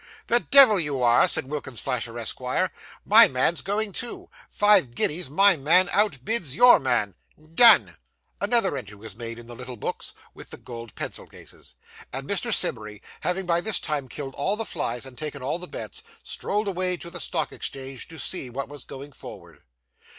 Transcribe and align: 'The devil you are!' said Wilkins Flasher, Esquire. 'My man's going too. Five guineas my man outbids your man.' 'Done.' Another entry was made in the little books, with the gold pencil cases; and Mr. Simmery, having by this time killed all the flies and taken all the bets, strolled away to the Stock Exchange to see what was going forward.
'The 0.29 0.39
devil 0.39 0.79
you 0.79 1.03
are!' 1.03 1.27
said 1.27 1.45
Wilkins 1.45 1.79
Flasher, 1.79 2.17
Esquire. 2.17 2.71
'My 3.05 3.27
man's 3.27 3.61
going 3.61 3.91
too. 3.91 4.31
Five 4.49 4.95
guineas 4.95 5.29
my 5.29 5.55
man 5.55 5.89
outbids 5.91 6.55
your 6.55 6.79
man.' 6.79 7.13
'Done.' 7.53 7.97
Another 8.41 8.75
entry 8.75 8.95
was 8.97 9.15
made 9.15 9.37
in 9.37 9.45
the 9.45 9.55
little 9.55 9.77
books, 9.77 10.15
with 10.33 10.49
the 10.49 10.57
gold 10.57 10.95
pencil 10.95 11.27
cases; 11.27 11.75
and 12.11 12.27
Mr. 12.27 12.51
Simmery, 12.51 13.03
having 13.19 13.45
by 13.45 13.61
this 13.61 13.79
time 13.79 14.07
killed 14.07 14.33
all 14.33 14.55
the 14.57 14.65
flies 14.65 15.05
and 15.05 15.19
taken 15.19 15.43
all 15.43 15.59
the 15.59 15.67
bets, 15.67 16.01
strolled 16.23 16.67
away 16.67 16.97
to 16.97 17.11
the 17.11 17.19
Stock 17.19 17.51
Exchange 17.51 18.07
to 18.07 18.17
see 18.17 18.49
what 18.49 18.67
was 18.69 18.85
going 18.85 19.11
forward. 19.11 19.61